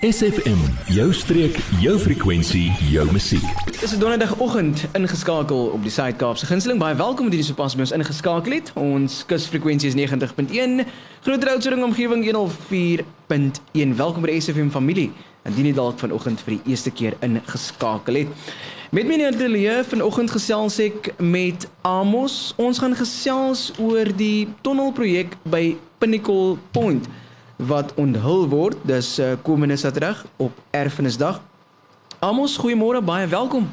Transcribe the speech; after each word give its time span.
SFM, 0.00 0.56
jou 0.88 1.12
streek, 1.12 1.58
jou 1.80 1.98
frekwensie, 2.00 2.70
jou 2.88 3.02
musiek. 3.12 3.44
Dis 3.80 3.92
'n 3.92 3.98
donderdagoggend 3.98 4.84
ingeskakel 4.92 5.64
op 5.66 5.82
die 5.82 5.90
Suid-Kaapse 5.90 6.46
Gunsteling. 6.46 6.78
Baie 6.78 6.94
welkom 6.94 7.30
dat 7.30 7.38
jy 7.38 7.44
so 7.44 7.54
pas 7.54 7.74
by 7.74 7.80
ons 7.80 7.90
ingeskakel 7.90 8.52
het. 8.52 8.72
Ons 8.74 9.26
kusfrekwensie 9.26 9.88
is 9.88 9.94
90.1, 9.94 10.86
Groot 11.20 11.48
Oudtshoorn 11.48 11.84
omgewing 11.84 12.24
104.1. 12.24 13.96
Welkom 13.96 14.22
by 14.22 14.30
die 14.30 14.40
SFM 14.40 14.70
familie. 14.70 15.12
Indien 15.44 15.66
jy 15.66 15.72
dalk 15.72 15.98
vanoggend 15.98 16.40
vir 16.40 16.54
die 16.54 16.70
eerste 16.70 16.90
keer 16.90 17.16
ingeskakel 17.20 18.14
het. 18.14 18.28
Met 18.90 19.06
my 19.06 19.12
in 19.12 19.18
die 19.18 19.26
ateljee 19.26 19.84
vanoggend 19.84 20.30
gesels 20.30 20.78
ek 20.78 21.14
met 21.18 21.68
Amos. 21.82 22.54
Ons 22.56 22.78
gaan 22.78 22.96
gesels 22.96 23.72
oor 23.78 24.16
die 24.16 24.48
tonnelprojek 24.60 25.36
by 25.42 25.76
Pinnacle 25.98 26.56
Point 26.70 27.06
wat 27.66 27.94
onthul 27.94 28.48
word. 28.48 28.76
Dis 28.82 29.18
uh, 29.18 29.32
komende 29.42 29.76
Saterdag 29.76 30.24
op 30.36 30.52
Erfenisdag. 30.70 31.40
Amos, 32.18 32.56
goeiemôre, 32.56 33.02
baie 33.04 33.26
welkom. 33.26 33.68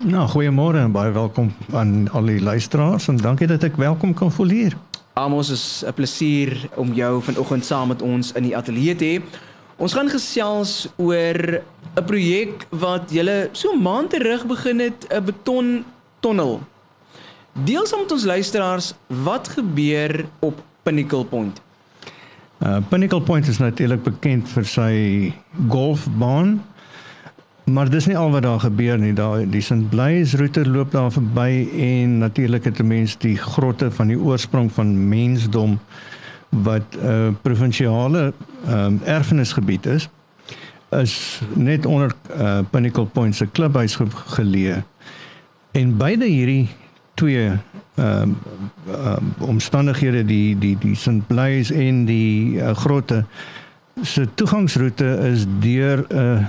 Nou, 0.00 0.28
goeiemôre 0.28 0.80
en 0.80 0.92
baie 0.92 1.12
welkom 1.12 1.52
aan 1.76 2.08
al 2.16 2.24
die 2.24 2.40
luisteraars 2.40 3.08
en 3.08 3.18
dankie 3.20 3.46
dat 3.46 3.64
ek 3.68 3.76
welkom 3.76 4.14
kan 4.16 4.32
voel 4.32 4.48
hier. 4.48 4.76
Amos, 5.12 5.50
is 5.50 5.84
'n 5.84 5.92
plesier 5.92 6.68
om 6.76 6.92
jou 6.92 7.22
vanoggend 7.22 7.64
saam 7.64 7.88
met 7.88 8.02
ons 8.02 8.32
in 8.32 8.42
die 8.42 8.56
ateljee 8.56 8.96
te 8.96 9.04
hê. 9.04 9.22
Ons 9.76 9.92
gaan 9.92 10.08
gesels 10.08 10.88
oor 10.96 11.60
'n 11.96 12.04
projek 12.04 12.66
wat 12.70 13.10
julle 13.10 13.48
so 13.52 13.76
maand 13.76 14.10
terug 14.10 14.46
begin 14.46 14.80
het, 14.80 15.06
'n 15.08 15.24
beton 15.24 15.84
tonnel. 16.20 16.60
Deel 17.52 17.86
saam 17.86 18.00
met 18.00 18.12
ons 18.12 18.24
luisteraars 18.24 18.94
wat 19.06 19.48
gebeur 19.48 20.24
op 20.40 20.62
Pinnacle 20.82 21.24
Point. 21.24 21.60
Uh 22.60 22.76
Pinnacle 22.88 23.20
Point 23.20 23.46
is 23.48 23.58
natuurlik 23.58 24.02
bekend 24.02 24.48
vir 24.52 24.66
sy 24.68 24.92
golfbaan. 25.68 26.58
Maar 27.64 27.88
dis 27.88 28.06
nie 28.06 28.16
al 28.18 28.30
wat 28.34 28.42
daar 28.42 28.60
gebeur 28.60 28.98
nie. 28.98 29.12
Daar 29.16 29.46
die 29.48 29.62
St. 29.64 29.88
Blaise 29.88 30.36
roete 30.36 30.66
loop 30.68 30.92
daar 30.92 31.12
verby 31.12 31.68
en 31.72 32.18
natuurlik 32.18 32.64
het 32.64 32.80
'n 32.80 32.86
mens 32.86 33.16
die 33.18 33.36
grotte 33.36 33.90
van 33.90 34.06
die 34.06 34.18
oorsprong 34.18 34.72
van 34.72 35.08
mensdom 35.08 35.78
wat 36.48 36.84
'n 36.92 37.06
uh, 37.06 37.28
provinsiale 37.42 38.32
um, 38.68 39.00
erfenisgebied 39.04 39.86
is 39.86 40.08
is 40.90 41.40
net 41.54 41.86
onder 41.86 42.12
uh, 42.36 42.58
Pinnacle 42.70 43.06
Point 43.06 43.36
se 43.36 43.46
klubhuis 43.46 43.98
geleë. 44.26 44.82
En 45.70 45.96
beide 45.96 46.26
hierdie 46.26 46.68
twee 47.14 47.50
ehm 48.00 48.22
um, 48.22 48.36
um, 48.94 49.34
omstandighede 49.38 50.24
die 50.24 50.58
die 50.58 50.76
die 50.78 50.94
St. 50.94 51.26
Blaise 51.26 51.74
en 51.74 52.04
die 52.08 52.56
uh, 52.56 52.70
grotte 52.76 53.24
se 54.02 54.28
toegangsroete 54.34 55.04
is 55.32 55.44
deur 55.60 56.06
'n 56.08 56.16
uh, 56.16 56.46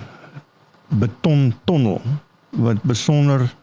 beton 0.88 1.54
tonnel 1.64 2.02
wat 2.50 2.82
besonder 2.84 3.54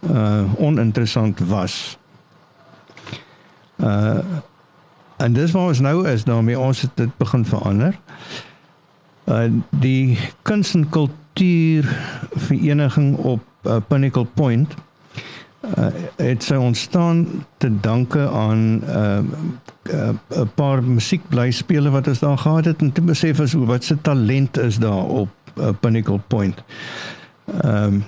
uh 0.00 0.42
oninteressant 0.56 1.38
was. 1.38 1.98
Uh 3.76 4.18
en 5.16 5.32
dis 5.32 5.50
waar 5.50 5.66
ons 5.66 5.80
nou 5.80 6.08
is 6.08 6.24
daarmee 6.24 6.58
ons 6.58 6.80
het 6.80 6.90
dit 6.94 7.16
begin 7.16 7.44
verander. 7.44 7.98
Uh 9.24 9.50
die 9.70 10.18
kuns 10.42 10.74
en 10.74 10.88
kultuur 10.88 11.88
vereniging 12.30 13.16
op 13.16 13.42
uh, 13.62 13.76
Pinnacle 13.88 14.24
Point 14.24 14.74
uh, 15.76 15.86
het 16.16 16.42
sy 16.42 16.54
ontstaan 16.54 17.26
te 17.56 17.80
danke 17.80 18.28
aan 18.30 18.78
'n 18.78 18.82
uh, 18.86 19.18
uh, 19.92 20.08
uh, 20.08 20.42
paar 20.54 20.82
musiekblyspele 20.82 21.90
wat 21.90 22.08
ons 22.08 22.18
daar 22.18 22.38
gehad 22.38 22.64
het 22.64 22.80
en 22.80 22.92
te 22.92 23.00
besef 23.00 23.40
is 23.40 23.52
wat 23.52 23.84
se 23.84 24.00
talent 24.00 24.58
is 24.58 24.78
daar 24.78 25.04
op 25.04 25.28
uh, 25.58 25.68
Pinnacle 25.80 26.20
Point. 26.26 26.62
Ehm 27.62 27.84
um, 27.84 28.04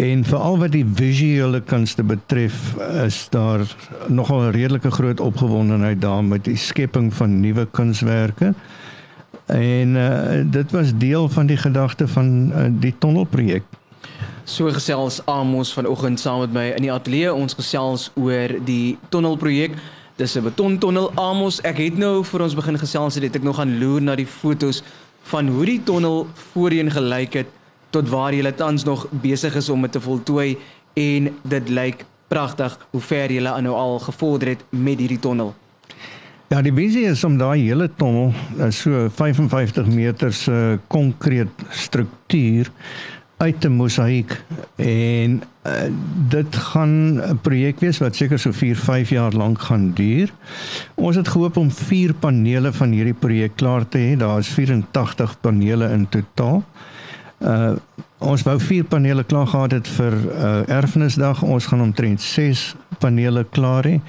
en 0.00 0.24
veral 0.24 0.58
wat 0.58 0.72
die 0.72 0.86
visuele 0.94 1.60
kunste 1.60 2.02
betref 2.02 2.76
is 3.04 3.26
daar 3.30 3.60
nogal 4.08 4.40
'n 4.40 4.50
redelike 4.50 4.90
groot 4.90 5.20
opgewondenheid 5.20 6.00
daar 6.00 6.24
met 6.24 6.44
die 6.44 6.56
skepping 6.56 7.14
van 7.14 7.40
nuwe 7.40 7.66
kunswerke. 7.70 8.54
En 9.46 9.88
uh, 9.88 10.44
dit 10.46 10.70
was 10.70 10.96
deel 10.96 11.28
van 11.28 11.46
die 11.46 11.56
gedagte 11.56 12.08
van 12.08 12.52
uh, 12.56 12.64
die 12.70 12.94
tonnelprojek. 12.98 13.62
So 14.50 14.66
gesels 14.74 15.20
Amos 15.30 15.70
vanoggend 15.72 16.18
saam 16.20 16.40
met 16.42 16.52
my 16.52 16.62
in 16.74 16.82
die 16.82 16.90
ateljee. 16.90 17.30
Ons 17.30 17.54
gesels 17.54 18.08
oor 18.18 18.56
die 18.66 18.98
tonnelprojek. 19.14 19.76
Dis 20.18 20.34
'n 20.34 20.42
betontonnel 20.42 21.12
Amos. 21.14 21.60
Ek 21.62 21.78
het 21.78 21.98
nou 21.98 22.24
vir 22.24 22.42
ons 22.42 22.54
begin 22.54 22.78
gesels 22.78 23.14
het 23.14 23.36
ek 23.36 23.42
nog 23.42 23.56
gaan 23.56 23.78
loer 23.78 24.02
na 24.02 24.16
die 24.16 24.26
fotos 24.26 24.82
van 25.22 25.48
hoe 25.48 25.64
die 25.64 25.82
tonnel 25.82 26.26
voorheen 26.34 26.90
gelyk 26.90 27.32
het 27.32 27.46
tot 27.90 28.08
waar 28.08 28.34
jy 28.34 28.52
tans 28.52 28.84
nog 28.84 29.06
besig 29.10 29.54
is 29.54 29.68
om 29.68 29.82
dit 29.82 29.92
te 29.92 30.00
voltooi 30.00 30.58
en 30.94 31.30
dit 31.42 31.68
lyk 31.68 32.04
pragtig 32.28 32.78
hoe 32.90 33.00
ver 33.00 33.30
jy 33.30 33.40
nou 33.40 33.74
al 33.74 33.98
gevorder 33.98 34.48
het 34.48 34.64
met 34.70 34.98
hierdie 34.98 35.20
tonnel. 35.20 35.54
Ja, 36.48 36.62
die 36.62 36.74
visie 36.74 37.04
is 37.06 37.24
om 37.24 37.38
daai 37.38 37.60
hele 37.62 37.90
tonnel, 37.96 38.32
so 38.70 39.08
55 39.08 39.86
meter 39.86 40.32
se 40.32 40.78
konkrete 40.88 41.64
struktuur 41.70 42.70
uit 43.40 43.64
'n 43.64 43.72
mosaïek 43.72 44.44
en 44.76 45.42
uh, 45.66 45.72
dit 46.28 46.56
gaan 46.56 47.20
'n 47.20 47.38
projek 47.40 47.80
wees 47.80 47.98
wat 47.98 48.16
seker 48.16 48.38
so 48.38 48.52
4, 48.52 48.76
5 48.76 49.08
jaar 49.08 49.32
lank 49.32 49.60
gaan 49.60 49.92
duur. 49.94 50.32
Ons 50.94 51.16
het 51.16 51.28
gehoop 51.28 51.56
om 51.56 51.70
4 51.70 52.14
panele 52.14 52.72
van 52.72 52.90
hierdie 52.90 53.14
projek 53.14 53.56
klaar 53.56 53.88
te 53.88 53.98
hê. 53.98 54.16
Daar 54.16 54.38
is 54.38 54.48
84 54.48 55.40
panele 55.40 55.90
in 55.90 56.08
totaal. 56.08 56.64
Uh 57.38 57.72
ons 58.18 58.42
wou 58.42 58.60
4 58.60 58.84
panele 58.84 59.24
klaar 59.24 59.46
gehad 59.46 59.70
het 59.72 59.88
vir 59.88 60.12
uh, 60.12 60.68
erfenisdag. 60.68 61.42
Ons 61.42 61.66
gaan 61.66 61.80
omtrent 61.80 62.20
6 62.20 62.74
panele 62.98 63.46
klaar 63.50 63.84
hê. 63.84 64.00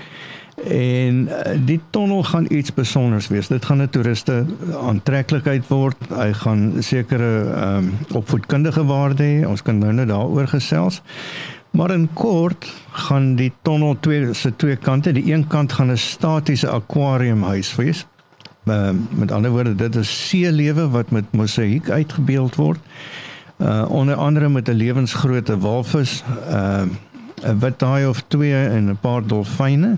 En 0.67 1.27
uh, 1.27 1.57
die 1.65 1.79
tonnel 1.89 2.23
gaan 2.23 2.45
iets 2.49 2.69
spesiaals 2.69 3.27
wees. 3.27 3.47
Dit 3.47 3.65
gaan 3.65 3.81
'n 3.81 3.89
toeriste 3.89 4.45
aantreklikheid 4.81 5.67
word. 5.67 5.97
Hy 6.09 6.33
gaan 6.33 6.73
sekere 6.79 7.53
ehm 7.55 7.77
um, 7.77 7.93
opvoedkundige 8.13 8.85
waarde 8.85 9.23
hê. 9.23 9.47
Ons 9.47 9.61
kan 9.61 9.77
nou 9.77 9.93
net 9.93 10.07
daaroor 10.07 10.47
gesels. 10.47 11.01
Maar 11.71 11.91
in 11.91 12.09
kort 12.13 12.67
gaan 12.91 13.35
die 13.35 13.51
tonnel 13.61 13.97
twee 13.99 14.33
se 14.33 14.55
twee 14.55 14.75
kante, 14.75 15.11
die 15.11 15.33
een 15.33 15.47
kant 15.47 15.73
gaan 15.73 15.91
'n 15.91 15.97
statiese 15.97 16.69
akwariumhuis 16.69 17.75
wees. 17.75 18.05
Uh, 18.65 18.89
met 19.09 19.31
ander 19.31 19.51
woorde, 19.51 19.75
dit 19.75 19.95
is 19.95 20.27
seelewe 20.29 20.89
wat 20.89 21.09
met 21.09 21.31
mosaïek 21.31 21.89
uitgebeeld 21.89 22.55
word. 22.55 22.79
Uh 23.57 23.85
onder 23.89 24.15
andere 24.15 24.49
met 24.49 24.67
'n 24.67 24.71
lewensgrootte 24.71 25.57
walvis, 25.57 26.23
uh 26.49 26.81
'n 27.43 27.59
wit 27.59 27.81
haai 27.81 28.05
of 28.05 28.23
twee 28.27 28.67
en 28.67 28.89
'n 28.89 28.97
paar 29.01 29.25
dolfyne 29.25 29.97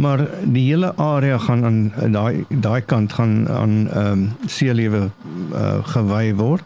maar 0.00 0.24
die 0.44 0.64
hele 0.70 0.94
area 0.96 1.38
gaan 1.38 1.64
aan 1.64 2.12
daai 2.12 2.44
daai 2.48 2.80
kant 2.80 3.12
gaan 3.12 3.48
aan 3.48 3.88
ehm 3.88 4.12
um, 4.12 4.28
seelewe 4.46 5.10
uh, 5.52 5.84
gewy 5.92 6.34
word. 6.34 6.64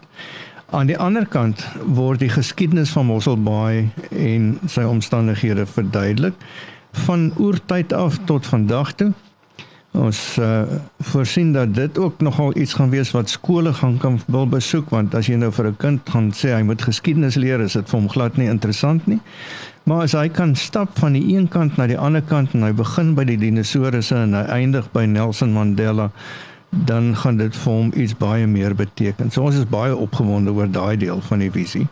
Aan 0.70 0.86
die 0.86 0.98
ander 0.98 1.26
kant 1.26 1.66
word 1.86 2.18
die 2.18 2.30
geskiedenis 2.30 2.90
van 2.90 3.06
Mossel 3.06 3.36
Bay 3.42 3.88
en 4.10 4.58
sy 4.66 4.82
omstandighede 4.82 5.66
verduidelik 5.66 6.34
van 7.06 7.32
oertyd 7.38 7.92
af 7.92 8.18
tot 8.24 8.46
vandag 8.46 8.92
toe. 8.94 9.12
Ons 9.94 10.38
uh, 10.43 10.62
voorsien 11.06 11.53
dat 11.53 11.75
dit 11.75 11.99
ook 11.99 12.21
nogal 12.21 12.56
iets 12.59 12.72
gaan 12.75 12.91
wees 12.91 13.10
wat 13.15 13.31
skole 13.31 13.72
gaan 13.72 13.99
kan 13.99 14.21
wil 14.27 14.49
besoek 14.50 14.91
want 14.91 15.15
as 15.15 15.28
jy 15.31 15.37
nou 15.38 15.53
vir 15.55 15.69
'n 15.71 15.77
kind 15.77 16.10
gaan 16.10 16.32
sê 16.34 16.50
hy 16.50 16.62
moet 16.62 16.82
geskiedenis 16.82 17.38
leer, 17.38 17.60
is 17.60 17.72
dit 17.78 17.91
vir 17.91 18.00
hom 18.00 18.09
glad 18.09 18.37
nie 18.37 18.49
interessant 18.49 19.06
nie. 19.06 19.21
Maar 19.84 20.03
as 20.03 20.12
hy 20.12 20.28
kan 20.28 20.56
stap 20.56 20.99
van 20.99 21.12
die 21.12 21.37
een 21.37 21.49
kant 21.49 21.77
na 21.77 21.87
die 21.87 21.99
ander 21.99 22.22
kant 22.22 22.55
en 22.55 22.62
hy 22.62 22.72
begin 22.72 23.15
by 23.15 23.25
die 23.25 23.37
dinosourusse 23.37 24.16
en 24.16 24.34
hy 24.34 24.44
eindig 24.50 24.91
by 24.93 25.05
Nelson 25.05 25.53
Mandela, 25.53 26.11
dan 26.71 27.16
gaan 27.16 27.37
dit 27.37 27.56
vir 27.56 27.72
hom 27.72 27.93
iets 27.94 28.16
baie 28.16 28.47
meer 28.47 28.75
beteken. 28.75 29.31
So 29.31 29.43
ons 29.43 29.55
is 29.56 29.69
baie 29.69 29.97
opgewonde 29.97 30.50
oor 30.50 30.70
daai 30.70 30.97
deel 30.97 31.20
van 31.20 31.38
die 31.38 31.50
visie. 31.50 31.87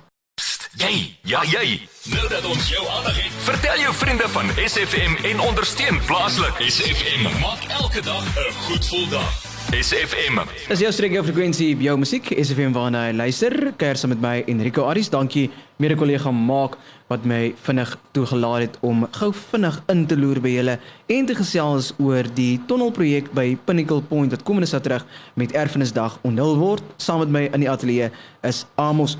Jy, 0.80 1.18
ja 1.28 1.42
jy. 1.44 1.82
Nou 2.08 2.22
dat 2.32 2.46
ons 2.48 2.68
jou 2.72 2.80
aandag 2.96 3.16
het, 3.20 3.32
vertel 3.44 3.82
jou 3.82 3.90
vriende 3.94 4.28
van 4.32 4.48
SFM 4.56 5.18
en 5.28 5.42
ondersteun 5.44 5.98
plaaslik. 6.08 6.62
SFM 6.64 7.26
maak 7.42 7.66
elke 7.76 8.00
dag 8.00 8.24
'n 8.24 8.52
goed 8.64 8.84
gevoel 8.84 9.08
dag. 9.08 9.32
SFM. 9.72 10.40
Dis 10.68 10.78
jou 10.78 10.92
streek 10.92 11.12
jou 11.12 11.24
frekwensie, 11.24 11.76
jou 11.76 11.98
musiek, 11.98 12.24
SFM 12.24 12.72
waarna 12.72 13.06
jy 13.06 13.12
luister. 13.12 13.72
Kuier 13.76 13.96
saam 13.96 14.08
met 14.08 14.20
my 14.20 14.42
Enrico 14.46 14.84
Aris. 14.88 15.10
Dankie 15.10 15.50
mede 15.76 15.94
kollega 15.94 16.30
Maak 16.30 16.78
wat 17.06 17.24
my 17.24 17.54
vinnig 17.62 17.98
toegelaat 18.12 18.60
het 18.60 18.78
om 18.80 19.08
gou 19.10 19.32
vinnig 19.50 19.82
in 19.88 20.06
te 20.06 20.16
loer 20.16 20.40
by 20.40 20.48
julle 20.48 20.78
en 21.06 21.26
te 21.26 21.34
gesels 21.34 21.92
oor 21.98 22.24
die 22.34 22.60
tonnelprojek 22.66 23.32
by 23.32 23.58
Pinnacle 23.64 24.00
Point 24.00 24.30
wat 24.30 24.42
komende 24.42 24.68
Saterdag 24.68 25.04
met 25.34 25.52
Erfenisdag 25.52 26.18
onthul 26.22 26.56
word. 26.56 26.82
Saam 26.96 27.18
met 27.18 27.28
my 27.28 27.48
in 27.52 27.60
die 27.60 27.70
ateljee 27.70 28.10
is 28.42 28.64
Amos. 28.74 29.18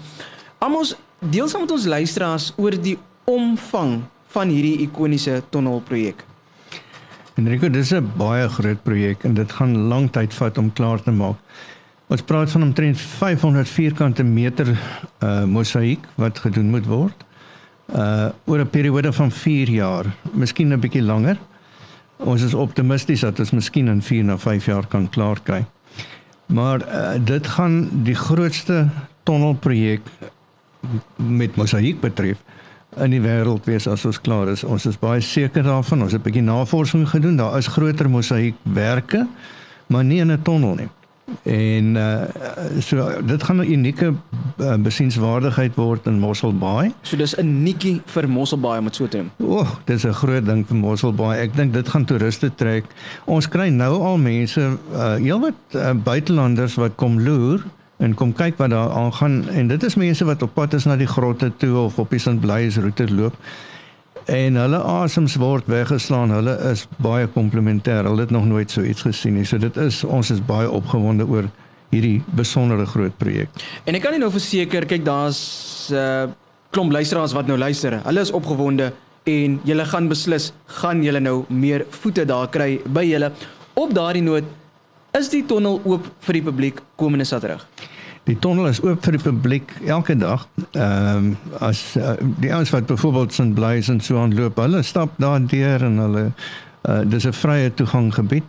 Amos, 0.58 0.96
deel 1.30 1.48
saam 1.48 1.60
met 1.60 1.70
ons 1.70 1.86
luisteraars 1.86 2.50
oor 2.58 2.74
die 2.82 2.96
omvang 3.30 4.00
van 4.34 4.50
hierdie 4.50 4.82
ikoniese 4.86 5.42
tonnelprojek. 5.54 6.24
Enrico, 7.38 7.68
dis 7.68 7.92
'n 7.92 8.10
baie 8.16 8.48
groot 8.48 8.82
projek 8.82 9.24
en 9.24 9.34
dit 9.34 9.52
gaan 9.52 9.76
lank 9.88 10.12
tyd 10.12 10.34
vat 10.34 10.58
om 10.58 10.72
klaar 10.72 11.02
te 11.02 11.10
maak. 11.10 11.36
Ons 12.08 12.22
praat 12.22 12.50
van 12.50 12.62
omtrent 12.62 12.98
500 12.98 13.68
vierkante 13.68 14.22
meter 14.22 14.78
uh 15.22 15.44
mosaïek 15.44 16.00
wat 16.16 16.38
gedoen 16.38 16.70
moet 16.70 16.86
word. 16.86 17.24
Uh 17.94 18.30
oor 18.44 18.60
'n 18.60 18.70
periode 18.70 19.12
van 19.12 19.30
4 19.30 19.68
jaar, 19.68 20.06
miskien 20.32 20.72
'n 20.72 20.80
bietjie 20.80 21.02
langer. 21.02 21.38
Ons 22.18 22.42
is 22.42 22.54
optimisties 22.54 23.20
dat 23.20 23.38
ons 23.38 23.50
miskien 23.50 23.88
in 23.88 24.02
4 24.02 24.24
na 24.24 24.36
5 24.38 24.66
jaar 24.66 24.86
kan 24.86 25.08
klaar 25.08 25.40
kry. 25.42 25.64
Maar 26.46 26.80
uh, 26.80 27.24
dit 27.24 27.46
gaan 27.46 27.88
die 28.04 28.14
grootste 28.14 28.88
tonnelprojek 29.22 30.00
met 31.16 31.56
mosaïek 31.56 32.00
betref 32.00 32.42
in 33.00 33.14
die 33.14 33.22
wêreld 33.24 33.64
wees 33.68 33.86
as 33.88 34.04
ons 34.04 34.20
klaar 34.20 34.50
is. 34.52 34.64
Ons 34.64 34.86
is 34.90 34.98
baie 35.00 35.20
seker 35.24 35.64
daarvan. 35.64 36.02
Ons 36.02 36.12
het 36.12 36.20
'n 36.20 36.24
bietjie 36.24 36.42
navorsing 36.42 37.08
gedoen. 37.08 37.36
Daar 37.36 37.58
is 37.58 37.66
groter 37.66 38.10
mosaïekwerke, 38.10 39.26
maar 39.86 40.04
nie 40.04 40.20
in 40.20 40.32
'n 40.32 40.42
tonnel 40.42 40.74
nie. 40.74 40.88
En 41.42 41.96
uh 41.96 42.80
so 42.80 43.22
dit 43.24 43.42
gaan 43.42 43.56
'n 43.56 43.72
unieke 43.72 44.14
uh, 44.58 44.74
besienswaardigheid 44.74 45.74
word 45.74 46.06
in 46.06 46.18
Mossel 46.18 46.52
Bay. 46.58 46.92
So 47.02 47.16
dis 47.16 47.36
'n 47.36 47.46
unietjie 47.46 48.02
vir 48.04 48.28
Mossel 48.28 48.60
Bay 48.60 48.78
om 48.78 48.84
dit 48.84 48.94
so 48.94 49.08
te 49.08 49.16
noem. 49.16 49.30
O, 49.38 49.58
oh, 49.58 49.68
dis 49.84 50.04
'n 50.04 50.12
groot 50.12 50.46
ding 50.46 50.66
vir 50.66 50.76
Mossel 50.76 51.12
Bay. 51.12 51.38
Ek 51.38 51.56
dink 51.56 51.72
dit 51.72 51.88
gaan 51.88 52.04
toeriste 52.04 52.54
trek. 52.54 52.84
Ons 53.24 53.48
kry 53.48 53.68
nou 53.68 54.02
al 54.02 54.18
mense, 54.18 54.60
uh 54.92 55.14
heelwat 55.14 55.54
uh, 55.74 55.92
buitelanders 55.92 56.74
wat 56.74 56.92
kom 56.94 57.20
loer 57.20 57.64
en 57.98 58.14
kom 58.14 58.32
kyk 58.32 58.56
wat 58.58 58.70
daar 58.70 58.90
aangaan 58.90 59.48
en 59.48 59.68
dit 59.68 59.82
is 59.82 59.94
mense 59.94 60.24
wat 60.24 60.42
op 60.42 60.54
pad 60.54 60.74
is 60.74 60.84
na 60.84 60.96
die 60.96 61.06
grotte 61.06 61.52
toe 61.56 61.76
of 61.78 61.98
op 61.98 62.10
die 62.10 62.18
St. 62.18 62.40
Blaise 62.40 62.80
roete 62.80 63.06
loop 63.14 63.36
en 64.30 64.56
hulle 64.56 64.78
asems 64.78 65.34
word 65.40 65.66
weggeslaan. 65.70 66.30
Hulle 66.30 66.54
is 66.70 66.86
baie 67.02 67.26
komplementêr. 67.26 68.06
Hulle 68.06 68.26
het 68.26 68.30
nog 68.30 68.46
nooit 68.46 68.70
so 68.70 68.82
iets 68.82 69.02
gesien 69.02 69.34
nie. 69.38 69.44
So 69.44 69.58
dit 69.58 69.76
is 69.76 70.02
ons 70.04 70.30
is 70.30 70.42
baie 70.46 70.70
opgewonde 70.70 71.26
oor 71.26 71.48
hierdie 71.92 72.22
besondere 72.36 72.86
groot 72.86 73.16
projek. 73.18 73.50
En 73.84 73.96
ek 73.98 74.04
kan 74.04 74.14
nie 74.14 74.22
nou 74.22 74.30
verseker, 74.32 74.86
kyk 74.88 75.04
daar's 75.04 75.90
'n 75.90 75.94
uh, 75.94 76.30
klomp 76.72 76.92
luisteraars 76.92 77.32
wat 77.32 77.46
nou 77.46 77.58
luister. 77.58 78.00
Hulle 78.04 78.20
is 78.20 78.32
opgewonde 78.32 78.92
en 79.24 79.60
julle 79.64 79.84
gaan 79.84 80.08
beslis 80.08 80.52
gaan 80.80 81.02
julle 81.02 81.20
nou 81.20 81.44
meer 81.48 81.84
voete 81.90 82.24
daar 82.24 82.48
kry 82.48 82.80
by 82.86 83.04
julle. 83.04 83.32
Op 83.74 83.94
daardie 83.94 84.22
noot 84.22 84.44
is 85.12 85.28
die 85.28 85.44
tonnel 85.46 85.80
oop 85.84 86.08
vir 86.20 86.32
die 86.32 86.42
publiek 86.42 86.80
komende 86.96 87.24
Saterdag. 87.24 87.71
Die 88.24 88.38
tonnel 88.38 88.68
is 88.70 88.78
oop 88.84 89.02
vir 89.02 89.16
die 89.16 89.22
publiek 89.22 89.72
elke 89.86 90.14
dag. 90.16 90.46
Ehm 90.78 91.32
um, 91.32 91.56
as 91.58 91.96
uh, 91.98 92.14
die 92.38 92.52
ouens 92.54 92.70
wat 92.70 92.86
byvoorbeeld 92.86 93.32
St. 93.34 93.54
Blaise 93.54 93.90
en 93.92 94.00
so 94.00 94.20
aanloop, 94.22 94.60
hulle 94.62 94.82
stap 94.86 95.16
daar 95.18 95.42
deur 95.42 95.82
en 95.82 95.98
hulle 95.98 96.24
uh, 96.30 97.00
dis 97.04 97.26
'n 97.26 97.34
vrye 97.34 97.74
toegang 97.74 98.14
gebied. 98.14 98.46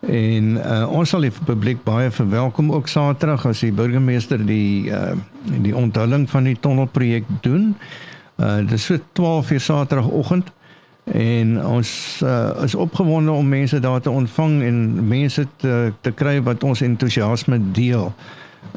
En 0.00 0.50
uh, 0.56 0.90
ons 0.90 1.08
sal 1.08 1.20
die 1.20 1.32
publiek 1.44 1.84
baie 1.84 2.10
verwelkom 2.10 2.72
ook 2.72 2.88
Saterdag 2.88 3.46
as 3.46 3.60
die 3.60 3.72
burgemeester 3.72 4.46
die 4.46 4.90
uh, 4.90 5.14
die 5.46 5.76
onthulling 5.76 6.26
van 6.30 6.44
die 6.44 6.58
tonnelprojek 6.60 7.24
doen. 7.40 7.76
Uh, 8.36 8.66
dis 8.66 8.84
so 8.84 8.98
12 9.12 9.50
uur 9.50 9.60
Saterdagoggend 9.60 10.52
en 11.04 11.66
ons 11.66 12.20
uh, 12.24 12.50
is 12.64 12.74
opgewonde 12.74 13.30
om 13.30 13.48
mense 13.48 13.80
daar 13.80 14.00
te 14.00 14.10
ontvang 14.10 14.62
en 14.62 15.08
mense 15.08 15.46
te 15.56 15.92
te 16.00 16.10
kry 16.10 16.42
wat 16.42 16.64
ons 16.64 16.80
entoesiasme 16.80 17.60
deel 17.72 18.14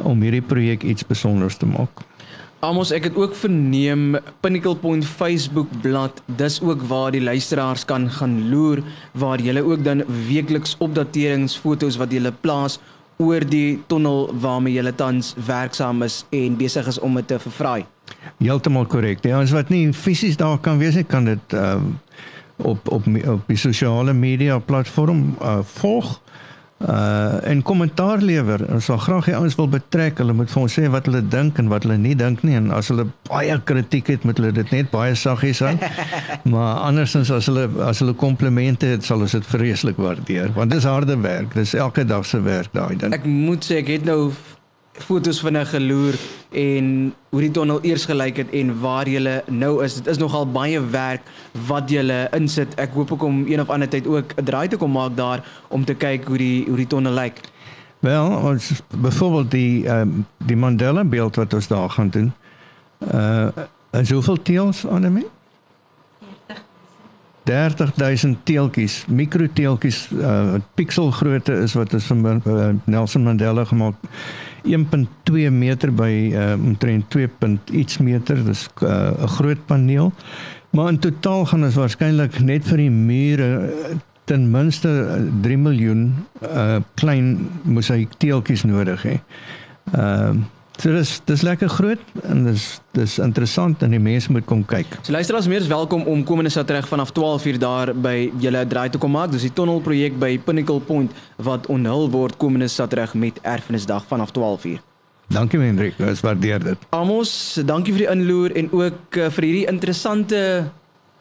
om 0.03 0.21
hierdie 0.21 0.43
projek 0.45 0.83
iets 0.83 1.05
spesiaals 1.05 1.57
te 1.57 1.65
maak. 1.69 2.03
Amos, 2.65 2.89
ek 2.89 3.11
het 3.11 3.17
ook 3.19 3.35
verneem 3.37 4.15
Pinnacle 4.41 4.75
Point 4.81 5.05
Facebook 5.05 5.69
bladsy, 5.83 6.23
dis 6.39 6.55
ook 6.65 6.81
waar 6.89 7.11
die 7.13 7.21
luisteraars 7.21 7.83
kan 7.85 8.07
gaan 8.09 8.49
loer 8.49 8.81
waar 9.13 9.37
jy 9.37 9.61
ook 9.61 9.83
dan 9.85 10.01
weekliks 10.25 10.73
opdaterings 10.81 11.57
fotos 11.57 11.99
wat 12.01 12.11
jy 12.11 12.31
plaas 12.41 12.79
oor 13.21 13.45
die 13.45 13.77
tonnel 13.87 14.31
waarmee 14.41 14.73
jy 14.73 14.91
tans 14.97 15.35
werksaam 15.45 16.01
is 16.01 16.23
en 16.33 16.57
besig 16.57 16.87
is 16.89 16.99
om 16.99 17.13
dit 17.21 17.27
te 17.27 17.37
vervraai. 17.39 17.85
Heeltemal 18.41 18.89
korrek. 18.89 19.21
Ja, 19.21 19.37
ons 19.39 19.53
wat 19.53 19.69
nie 19.69 19.93
fisies 19.93 20.37
daar 20.37 20.57
kan 20.57 20.81
wees 20.81 20.97
nie, 20.97 21.05
kan 21.05 21.29
dit 21.29 21.53
uh, 21.53 21.77
op 22.57 22.89
op 22.89 23.05
op 23.05 23.45
die 23.47 23.57
sosiale 23.57 24.13
media 24.13 24.57
platform 24.57 25.35
uh, 25.41 25.59
volg 25.77 26.17
uh 26.17 26.37
en 26.77 27.61
kommentaar 27.65 28.21
lewer. 28.21 28.61
Ons 28.73 28.85
sal 28.85 28.99
graag 29.01 29.25
die 29.25 29.35
ouens 29.35 29.55
wil 29.57 29.69
betrek. 29.69 30.19
Hulle 30.21 30.35
moet 30.37 30.51
vir 30.51 30.61
ons 30.61 30.75
sê 30.79 30.85
wat 30.93 31.07
hulle 31.09 31.23
dink 31.25 31.57
en 31.57 31.71
wat 31.71 31.87
hulle 31.87 31.97
nie 31.97 32.13
dink 32.17 32.43
nie 32.45 32.57
en 32.59 32.69
as 32.75 32.91
hulle 32.93 33.07
baie 33.29 33.55
kritiek 33.65 34.11
het, 34.13 34.27
moet 34.27 34.37
hulle 34.37 34.53
dit 34.55 34.73
net 34.75 34.91
baie 34.93 35.15
saggies 35.17 35.63
hou. 35.65 35.73
maar 36.53 36.83
andersins 36.85 37.31
as 37.33 37.49
hulle 37.49 37.65
as 37.87 38.03
hulle 38.03 38.13
komplimente 38.17 38.93
het, 38.93 39.05
sal 39.07 39.25
ons 39.25 39.33
dit 39.37 39.49
vreeslik 39.55 39.97
waardeer 40.01 40.53
want 40.57 40.73
dit 40.73 40.81
is 40.81 40.89
harde 40.89 41.17
werk. 41.25 41.57
Dis 41.57 41.73
elke 41.73 42.05
dag 42.05 42.25
se 42.25 42.41
werk 42.45 42.69
daai 42.77 42.95
ding. 42.95 43.15
Ek 43.15 43.25
moet 43.25 43.65
sê 43.65 43.81
ek 43.81 43.95
het 43.97 44.05
nou 44.07 44.31
fotos 44.99 45.39
van 45.39 45.57
'n 45.57 45.65
geloer 45.65 46.15
en 46.51 47.13
hoe 47.29 47.41
die 47.41 47.51
tonnel 47.51 47.79
eers 47.81 48.05
gelyk 48.05 48.37
het 48.37 48.49
en 48.49 48.79
waar 48.79 49.07
jy 49.07 49.41
nou 49.45 49.83
is. 49.83 49.95
Dit 49.95 50.07
is 50.07 50.17
nogal 50.17 50.51
baie 50.51 50.81
werk 50.81 51.21
wat 51.67 51.89
jy 51.89 52.27
insit. 52.31 52.75
Ek 52.75 52.93
hoop 52.93 53.11
ook 53.11 53.23
om 53.23 53.45
een 53.47 53.61
of 53.61 53.69
ander 53.69 53.89
tyd 53.89 54.07
ook 54.07 54.33
'n 54.35 54.43
draai 54.43 54.67
te 54.67 54.77
kom 54.77 54.91
maak 54.91 55.15
daar 55.15 55.43
om 55.67 55.85
te 55.85 55.93
kyk 55.93 56.25
hoe 56.25 56.37
die 56.37 56.65
hoe 56.67 56.77
die 56.77 56.87
tonnel 56.87 57.13
lyk. 57.13 57.39
Wel, 57.99 58.27
ons 58.27 58.81
byvoorbeeld 58.97 59.51
die 59.51 59.89
um, 59.89 60.25
die 60.37 60.55
Mandela 60.55 61.03
beeld 61.03 61.35
wat 61.35 61.53
ons 61.53 61.67
daar 61.67 61.89
gaan 61.89 62.09
doen. 62.09 62.33
Uh 63.13 63.47
en 63.89 64.05
soveel 64.05 64.41
teels 64.41 64.87
aan 64.87 65.03
hom. 65.03 65.23
30000 67.47 68.43
teeltjies, 68.43 69.05
mikroteeltjies, 69.07 70.07
uh 70.11 70.59
pikselgrootte 70.75 71.55
is 71.63 71.75
wat 71.77 71.93
is 71.95 72.09
van 72.11 72.41
uh, 72.43 72.69
Nelson 72.85 73.23
Mandela 73.23 73.63
gemaak. 73.65 73.95
1.2 74.67 75.47
meter 75.51 75.93
by 75.95 76.11
uh, 76.33 76.53
omtrent 76.59 77.09
2. 77.09 77.29
iets 77.71 77.97
meter. 78.03 78.43
Dis 78.43 78.67
uh, 78.83 78.89
'n 78.89 79.23
uh, 79.23 79.29
groot 79.37 79.65
paneel. 79.65 80.11
Maar 80.69 80.89
in 80.89 80.99
totaal 80.99 81.45
gaan 81.45 81.63
ons 81.63 81.79
waarskynlik 81.79 82.39
net 82.39 82.67
vir 82.67 82.77
die 82.77 82.91
mure 82.91 83.49
ten 84.27 84.51
minste 84.51 84.91
3 85.41 85.55
uh, 85.55 85.61
miljoen 85.63 86.03
uh, 86.43 86.81
klein 86.99 87.49
mosaïek 87.63 88.19
teeltjies 88.19 88.67
nodig 88.67 89.03
hê. 89.07 89.17
Ehm 89.95 90.43
uh, 90.43 90.55
So 90.77 90.93
dis 90.93 91.15
dis 91.25 91.41
lekker 91.41 91.69
groot 91.73 92.01
en 92.29 92.43
dis 92.45 92.65
dis 92.93 93.13
interessant 93.21 93.81
en 93.81 93.93
die 93.93 94.01
mense 94.01 94.29
moet 94.31 94.45
kom 94.45 94.61
kyk. 94.65 94.99
So 95.01 95.11
luisteraars 95.15 95.47
meer 95.49 95.63
is 95.65 95.69
welkom 95.71 96.03
om 96.05 96.21
komende 96.23 96.51
Saterdag 96.53 96.87
vanaf 96.87 97.11
12:00 97.17 97.57
daar 97.57 97.93
by 97.95 98.31
julle 98.37 98.61
draai 98.67 98.89
te 98.89 98.97
kom 99.01 99.11
maak. 99.11 99.31
Dis 99.31 99.41
die 99.41 99.53
tonnelprojek 99.53 100.19
by 100.19 100.37
Pinnacle 100.37 100.79
Point 100.79 101.11
wat 101.35 101.65
onthul 101.65 102.09
word 102.13 102.37
komende 102.37 102.67
Saterdag 102.67 103.13
met 103.13 103.39
Erfenisdag 103.41 104.05
vanaf 104.05 104.31
12:00. 104.37 104.77
Dankie 105.27 105.59
Hendrik, 105.59 105.97
ek 105.99 106.21
waardeer 106.23 106.63
dit. 106.63 106.77
Amos, 106.89 107.59
dankie 107.65 107.93
vir 107.93 108.05
die 108.05 108.11
inloer 108.11 108.53
en 108.55 108.69
ook 108.71 109.17
uh, 109.17 109.29
vir 109.35 109.43
hierdie 109.43 109.65
interessante 109.67 110.39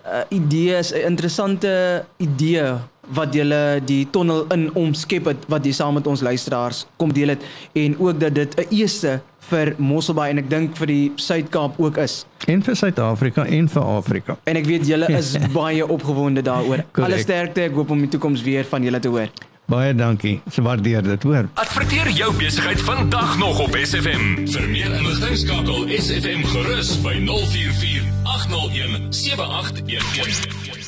uh, 0.07 0.21
idees, 0.31 0.93
'n 0.93 1.07
interessante 1.11 2.05
idee 2.17 2.77
wat 3.15 3.35
julle 3.35 3.81
die 3.87 4.07
tonnel 4.11 4.47
in 4.55 4.69
omskep 4.75 5.31
het 5.31 5.47
wat 5.49 5.65
jy 5.67 5.73
saam 5.73 5.95
met 5.95 6.07
ons 6.07 6.21
luisteraars 6.21 6.87
kom 6.97 7.13
deel 7.13 7.29
het 7.35 7.43
en 7.73 7.99
ook 7.99 8.21
dat 8.21 8.35
dit 8.35 8.59
'n 8.59 8.75
eerste 8.75 9.21
vir 9.51 9.75
Mosselbaai 9.79 10.31
en 10.31 10.39
ek 10.39 10.51
dink 10.51 10.77
vir 10.77 10.87
die 10.87 11.13
Suid-Kaap 11.17 11.81
ook 11.81 11.97
is. 12.03 12.25
En 12.47 12.63
vir 12.63 12.77
Suid-Afrika 12.77 13.45
en 13.45 13.69
vir 13.69 13.83
Afrika. 13.83 14.37
En 14.45 14.57
ek 14.57 14.67
weet 14.67 14.87
julle 14.87 15.07
is 15.19 15.37
baie 15.61 15.87
opgewonde 15.87 16.43
daaroor. 16.43 16.85
Alle 16.93 17.19
sterkte, 17.19 17.63
ek 17.71 17.77
hoop 17.79 17.91
om 17.91 17.99
die 18.01 18.09
toekoms 18.09 18.43
weer 18.43 18.65
van 18.65 18.83
julle 18.83 19.01
te 19.01 19.09
hoor. 19.09 19.31
Baie 19.67 19.95
dankie. 19.95 20.41
Se 20.51 20.63
waardeer 20.63 21.03
dit, 21.03 21.23
hoor. 21.23 21.49
Adverteer 21.55 22.11
jou 22.15 22.31
besigheid 22.39 22.81
vandag 22.87 23.39
nog 23.39 23.59
op 23.65 23.75
SFM. 23.83 24.47
Vir 24.47 24.69
meer 24.71 24.95
inligting 24.95 25.37
skakel 25.43 25.91
SFM 25.99 26.47
gerus 26.55 26.95
by 27.03 27.19
044 27.27 28.07
801 28.23 29.11
7811. 29.11 30.86